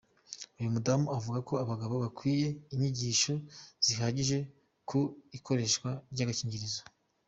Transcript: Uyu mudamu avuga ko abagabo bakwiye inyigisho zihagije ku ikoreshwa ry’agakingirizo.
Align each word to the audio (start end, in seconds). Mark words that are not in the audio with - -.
Uyu 0.57 0.73
mudamu 0.75 1.05
avuga 1.17 1.39
ko 1.47 1.53
abagabo 1.63 1.93
bakwiye 2.03 2.47
inyigisho 2.73 3.33
zihagije 3.85 4.37
ku 4.89 4.99
ikoreshwa 5.37 5.89
ry’agakingirizo. 6.13 6.81